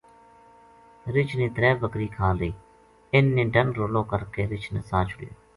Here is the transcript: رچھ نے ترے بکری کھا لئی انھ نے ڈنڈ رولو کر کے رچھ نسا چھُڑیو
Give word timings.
رچھ 1.15 1.35
نے 1.39 1.47
ترے 1.55 1.69
بکری 1.81 2.07
کھا 2.15 2.29
لئی 2.39 2.51
انھ 3.13 3.29
نے 3.35 3.43
ڈنڈ 3.53 3.71
رولو 3.79 4.03
کر 4.11 4.21
کے 4.33 4.41
رچھ 4.51 4.67
نسا 4.73 4.99
چھُڑیو 5.07 5.33